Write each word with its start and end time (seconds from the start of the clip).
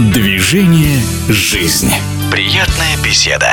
Движение 0.00 0.98
«Жизнь». 1.28 1.92
Приятная 2.30 2.96
беседа. 3.04 3.52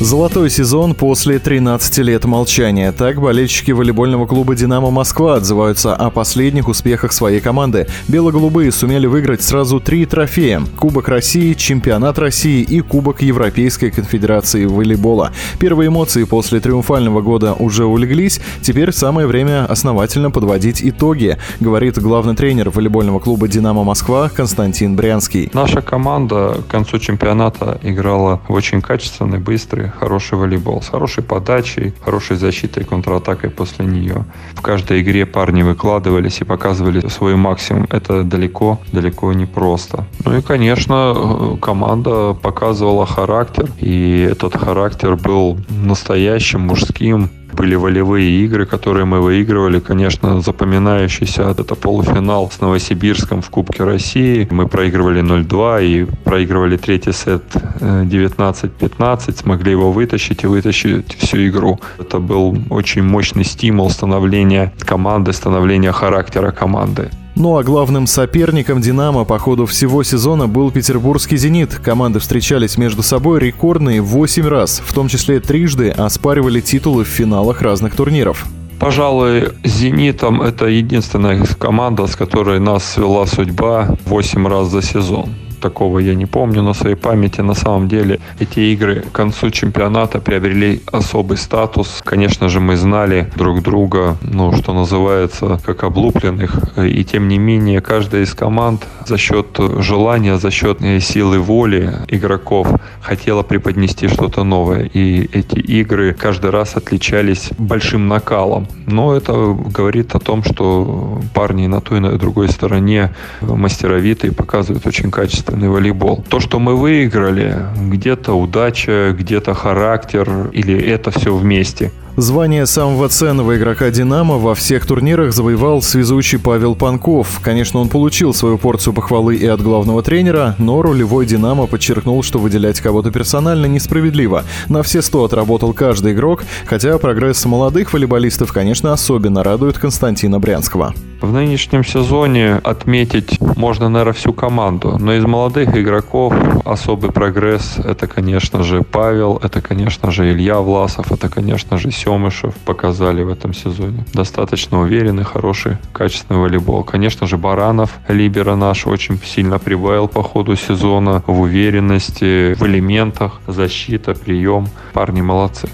Золотой 0.00 0.50
сезон 0.50 0.94
после 0.94 1.38
13 1.38 1.98
лет 1.98 2.24
молчания. 2.24 2.90
Так 2.90 3.20
болельщики 3.20 3.70
волейбольного 3.70 4.26
клуба 4.26 4.56
«Динамо 4.56 4.90
Москва» 4.90 5.36
отзываются 5.36 5.94
о 5.94 6.10
последних 6.10 6.66
успехах 6.66 7.12
своей 7.12 7.40
команды. 7.40 7.86
Бело-голубые 8.08 8.72
сумели 8.72 9.06
выиграть 9.06 9.42
сразу 9.42 9.78
три 9.78 10.04
трофея– 10.04 10.62
Кубок 10.76 11.08
России, 11.08 11.54
Чемпионат 11.54 12.18
России 12.18 12.62
и 12.62 12.80
Кубок 12.80 13.22
Европейской 13.22 13.90
конфедерации 13.90 14.64
волейбола. 14.64 15.30
Первые 15.60 15.86
эмоции 15.88 16.24
после 16.24 16.58
триумфального 16.58 17.20
года 17.20 17.52
уже 17.52 17.84
улеглись, 17.84 18.40
теперь 18.60 18.90
самое 18.90 19.28
время 19.28 19.66
основательно 19.66 20.32
подводить 20.32 20.82
итоги, 20.82 21.38
говорит 21.60 21.98
главный 21.98 22.34
тренер 22.34 22.70
волейбольного 22.70 23.20
клуба 23.20 23.46
«Динамо 23.46 23.84
Москва» 23.84 24.28
Константин 24.28 24.96
Брянский. 24.96 25.48
Наша 25.52 25.80
команда 25.80 26.58
к 26.66 26.70
концу 26.70 26.98
чемпионата 26.98 27.78
играла 27.82 28.40
в 28.48 28.52
очень 28.52 28.80
качественный, 28.80 29.38
быстрый, 29.38 29.81
хороший 29.88 30.38
волейбол 30.38 30.82
с 30.82 30.88
хорошей 30.88 31.22
подачей, 31.22 31.94
хорошей 32.04 32.36
защитой 32.36 32.82
и 32.82 32.86
контратакой 32.86 33.50
после 33.50 33.86
нее. 33.86 34.24
В 34.54 34.60
каждой 34.60 35.00
игре 35.02 35.26
парни 35.26 35.62
выкладывались 35.62 36.40
и 36.40 36.44
показывали 36.44 37.06
свой 37.08 37.36
максимум. 37.36 37.86
Это 37.90 38.22
далеко, 38.22 38.80
далеко 38.92 39.32
не 39.32 39.46
просто. 39.46 40.04
Ну 40.24 40.38
и, 40.38 40.42
конечно, 40.42 41.58
команда 41.60 42.34
показывала 42.34 43.06
характер, 43.06 43.70
и 43.78 44.28
этот 44.30 44.56
характер 44.56 45.16
был 45.16 45.58
настоящим, 45.68 46.60
мужским, 46.60 47.30
были 47.54 47.74
волевые 47.74 48.30
игры, 48.44 48.66
которые 48.66 49.04
мы 49.04 49.20
выигрывали. 49.20 49.80
Конечно, 49.80 50.40
запоминающийся 50.40 51.42
это 51.42 51.74
полуфинал 51.74 52.50
с 52.50 52.60
Новосибирском 52.60 53.42
в 53.42 53.50
Кубке 53.50 53.84
России. 53.84 54.48
Мы 54.50 54.68
проигрывали 54.68 55.22
0-2 55.22 55.84
и 55.84 56.06
проигрывали 56.24 56.76
третий 56.76 57.12
сет 57.12 57.42
19-15. 57.80 59.24
Э, 59.28 59.32
Смогли 59.32 59.72
его 59.72 59.92
вытащить 59.92 60.44
и 60.44 60.46
вытащить 60.46 61.14
всю 61.14 61.48
игру. 61.48 61.80
Это 61.98 62.18
был 62.18 62.56
очень 62.70 63.02
мощный 63.02 63.44
стимул 63.44 63.90
становления 63.90 64.72
команды, 64.80 65.32
становления 65.32 65.92
характера 65.92 66.50
команды. 66.50 67.10
Ну 67.34 67.56
а 67.56 67.62
главным 67.62 68.06
соперником 68.06 68.82
«Динамо» 68.82 69.24
по 69.24 69.38
ходу 69.38 69.64
всего 69.64 70.02
сезона 70.02 70.48
был 70.48 70.70
петербургский 70.70 71.38
«Зенит». 71.38 71.74
Команды 71.76 72.18
встречались 72.18 72.76
между 72.76 73.02
собой 73.02 73.40
рекордные 73.40 74.02
8 74.02 74.46
раз, 74.46 74.82
в 74.84 74.92
том 74.92 75.08
числе 75.08 75.40
трижды 75.40 75.90
оспаривали 75.90 76.60
титулы 76.60 77.04
в 77.04 77.08
финалах 77.08 77.62
разных 77.62 77.96
турниров. 77.96 78.44
Пожалуй, 78.78 79.50
«Зенитом» 79.64 80.42
это 80.42 80.66
единственная 80.66 81.42
команда, 81.58 82.06
с 82.06 82.16
которой 82.16 82.60
нас 82.60 82.84
свела 82.84 83.24
судьба 83.26 83.96
8 84.04 84.46
раз 84.46 84.68
за 84.68 84.82
сезон 84.82 85.30
такого 85.62 86.00
я 86.00 86.14
не 86.14 86.26
помню 86.26 86.62
на 86.62 86.74
своей 86.74 86.96
памяти. 86.96 87.40
На 87.40 87.54
самом 87.54 87.88
деле 87.88 88.18
эти 88.40 88.60
игры 88.72 89.00
к 89.00 89.12
концу 89.12 89.50
чемпионата 89.50 90.20
приобрели 90.20 90.82
особый 90.92 91.38
статус. 91.38 92.02
Конечно 92.04 92.48
же, 92.48 92.60
мы 92.60 92.76
знали 92.76 93.30
друг 93.36 93.62
друга, 93.62 94.16
ну, 94.22 94.52
что 94.52 94.74
называется, 94.74 95.60
как 95.64 95.84
облупленных. 95.84 96.76
И 96.76 97.04
тем 97.04 97.28
не 97.28 97.38
менее, 97.38 97.80
каждая 97.80 98.22
из 98.22 98.34
команд 98.34 98.86
за 99.06 99.16
счет 99.16 99.58
желания, 99.78 100.36
за 100.38 100.50
счет 100.50 100.78
силы 101.00 101.38
воли 101.38 101.94
игроков 102.08 102.68
хотела 103.00 103.42
преподнести 103.42 104.08
что-то 104.08 104.44
новое. 104.44 104.90
И 104.92 105.30
эти 105.32 105.58
игры 105.58 106.12
каждый 106.12 106.50
раз 106.50 106.76
отличались 106.76 107.50
большим 107.58 108.08
накалом. 108.08 108.66
Но 108.86 109.14
это 109.16 109.32
говорит 109.54 110.14
о 110.14 110.18
том, 110.18 110.42
что 110.42 111.20
парни 111.34 111.68
на 111.68 111.80
той 111.80 111.98
и 111.98 112.00
на 112.00 112.18
другой 112.18 112.48
стороне 112.48 113.14
мастеровитые, 113.40 114.32
показывают 114.32 114.86
очень 114.86 115.10
качественно 115.10 115.51
качественный 115.52 115.68
волейбол. 115.68 116.24
То, 116.28 116.40
что 116.40 116.58
мы 116.58 116.76
выиграли, 116.76 117.56
где-то 117.76 118.32
удача, 118.32 119.14
где-то 119.18 119.54
характер, 119.54 120.50
или 120.52 120.74
это 120.80 121.10
все 121.10 121.34
вместе. 121.34 121.90
Звание 122.16 122.66
самого 122.66 123.08
ценного 123.08 123.56
игрока 123.56 123.90
«Динамо» 123.90 124.36
во 124.36 124.54
всех 124.54 124.84
турнирах 124.84 125.32
завоевал 125.32 125.80
связующий 125.80 126.38
Павел 126.38 126.74
Панков. 126.74 127.40
Конечно, 127.42 127.80
он 127.80 127.88
получил 127.88 128.34
свою 128.34 128.58
порцию 128.58 128.92
похвалы 128.92 129.36
и 129.36 129.46
от 129.46 129.62
главного 129.62 130.02
тренера, 130.02 130.54
но 130.58 130.82
рулевой 130.82 131.24
«Динамо» 131.24 131.66
подчеркнул, 131.66 132.22
что 132.22 132.38
выделять 132.38 132.80
кого-то 132.80 133.10
персонально 133.10 133.64
несправедливо. 133.64 134.44
На 134.68 134.82
все 134.82 135.00
сто 135.00 135.24
отработал 135.24 135.72
каждый 135.72 136.12
игрок, 136.12 136.44
хотя 136.66 136.98
прогресс 136.98 137.46
молодых 137.46 137.94
волейболистов, 137.94 138.52
конечно, 138.52 138.92
особенно 138.92 139.42
радует 139.42 139.78
Константина 139.78 140.38
Брянского. 140.38 140.92
В 141.22 141.32
нынешнем 141.32 141.84
сезоне 141.84 142.56
отметить 142.64 143.38
можно, 143.56 143.88
наверное, 143.88 144.12
всю 144.12 144.32
команду, 144.32 144.98
но 144.98 145.14
из 145.14 145.24
молодых 145.24 145.76
игроков 145.76 146.34
особый 146.64 147.12
прогресс– 147.12 147.76
это, 147.78 148.08
конечно 148.08 148.64
же, 148.64 148.82
Павел, 148.82 149.38
это, 149.40 149.60
конечно 149.60 150.10
же, 150.10 150.32
Илья 150.32 150.58
Власов, 150.58 151.12
это, 151.12 151.28
конечно 151.28 151.78
же, 151.78 151.92
Семышев 152.02 152.54
показали 152.64 153.22
в 153.22 153.28
этом 153.28 153.54
сезоне. 153.54 154.04
Достаточно 154.12 154.80
уверенный, 154.80 155.24
хороший, 155.24 155.76
качественный 155.92 156.40
волейбол. 156.40 156.84
Конечно 156.84 157.26
же, 157.26 157.36
Баранов, 157.36 157.98
Либера 158.08 158.56
наш, 158.56 158.86
очень 158.86 159.20
сильно 159.24 159.58
прибавил 159.58 160.08
по 160.08 160.22
ходу 160.22 160.56
сезона 160.56 161.22
в 161.26 161.40
уверенности, 161.40 162.54
в 162.54 162.62
элементах, 162.66 163.40
защита, 163.46 164.14
прием. 164.14 164.68
Парни 164.92 165.20
молодцы. 165.20 165.68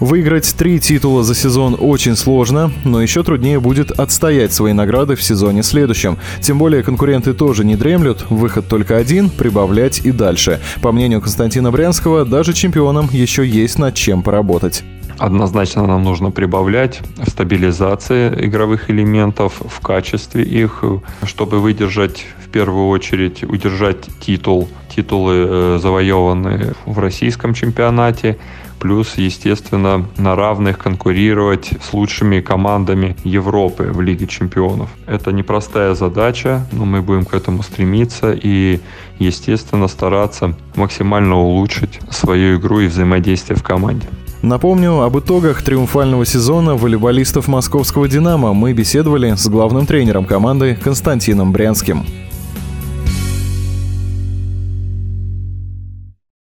Выиграть 0.00 0.54
три 0.56 0.78
титула 0.78 1.24
за 1.24 1.34
сезон 1.34 1.76
очень 1.78 2.14
сложно, 2.14 2.70
но 2.84 3.02
еще 3.02 3.24
труднее 3.24 3.58
будет 3.58 3.90
отстоять 3.90 4.52
свои 4.52 4.72
награды 4.72 5.16
в 5.16 5.22
сезоне 5.22 5.64
следующем. 5.64 6.18
Тем 6.40 6.58
более 6.58 6.84
конкуренты 6.84 7.34
тоже 7.34 7.64
не 7.64 7.74
дремлют, 7.74 8.24
выход 8.30 8.68
только 8.68 8.96
один– 8.96 9.28
прибавлять 9.38 10.00
и 10.04 10.12
дальше. 10.12 10.60
По 10.82 10.92
мнению 10.92 11.20
Константина 11.20 11.72
Брянского, 11.72 12.24
даже 12.24 12.52
чемпионам 12.52 13.08
еще 13.10 13.44
есть 13.44 13.78
над 13.78 13.96
чем 13.96 14.22
поработать. 14.22 14.84
Однозначно 15.18 15.86
нам 15.86 16.04
нужно 16.04 16.30
прибавлять 16.30 17.00
в 17.16 17.28
стабилизации 17.28 18.46
игровых 18.46 18.88
элементов, 18.88 19.60
в 19.60 19.80
качестве 19.80 20.44
их, 20.44 20.84
чтобы 21.24 21.60
выдержать 21.60 22.24
в 22.44 22.50
первую 22.50 22.88
очередь, 22.88 23.42
удержать 23.42 24.08
титул, 24.20 24.68
титулы 24.94 25.34
э, 25.34 25.78
завоеванные 25.82 26.74
в 26.86 26.98
российском 26.98 27.52
чемпионате, 27.52 28.38
плюс, 28.78 29.16
естественно, 29.16 30.06
на 30.16 30.36
равных 30.36 30.78
конкурировать 30.78 31.70
с 31.82 31.92
лучшими 31.92 32.40
командами 32.40 33.16
Европы 33.24 33.90
в 33.92 34.00
Лиге 34.00 34.26
чемпионов. 34.26 34.88
Это 35.06 35.32
непростая 35.32 35.94
задача, 35.94 36.66
но 36.72 36.84
мы 36.84 37.02
будем 37.02 37.24
к 37.24 37.34
этому 37.34 37.62
стремиться 37.62 38.32
и, 38.32 38.80
естественно, 39.18 39.88
стараться 39.88 40.54
максимально 40.76 41.36
улучшить 41.36 42.00
свою 42.10 42.58
игру 42.58 42.80
и 42.80 42.86
взаимодействие 42.86 43.56
в 43.56 43.62
команде. 43.62 44.06
Напомню, 44.42 45.00
об 45.00 45.18
итогах 45.18 45.62
триумфального 45.62 46.24
сезона 46.24 46.76
волейболистов 46.76 47.48
московского 47.48 48.08
«Динамо» 48.08 48.54
мы 48.54 48.72
беседовали 48.72 49.34
с 49.34 49.48
главным 49.48 49.84
тренером 49.84 50.26
команды 50.26 50.78
Константином 50.80 51.50
Брянским. 51.50 52.04